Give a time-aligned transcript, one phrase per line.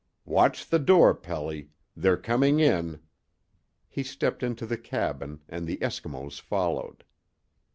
[0.25, 1.69] "Watch the door, Pelly.
[1.95, 3.01] They're coming in."
[3.87, 7.03] He stepped into the cabin, and the Eskimos followed.